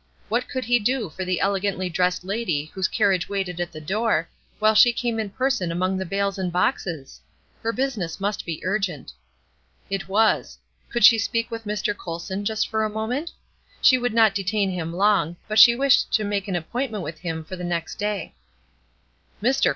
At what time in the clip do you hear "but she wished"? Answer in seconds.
15.47-16.11